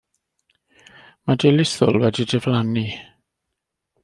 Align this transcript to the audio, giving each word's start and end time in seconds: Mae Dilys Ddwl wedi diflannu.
Mae 1.25 1.37
Dilys 1.43 1.75
Ddwl 1.83 2.01
wedi 2.05 2.27
diflannu. 2.35 2.89